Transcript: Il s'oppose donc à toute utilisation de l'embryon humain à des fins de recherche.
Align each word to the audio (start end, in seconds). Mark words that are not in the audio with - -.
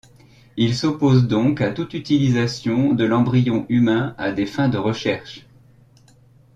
Il 0.57 0.73
s'oppose 0.75 1.27
donc 1.27 1.61
à 1.61 1.69
toute 1.71 1.93
utilisation 1.93 2.95
de 2.95 3.03
l'embryon 3.05 3.67
humain 3.69 4.15
à 4.17 4.31
des 4.31 4.47
fins 4.47 4.67
de 4.67 4.79
recherche. 4.79 5.45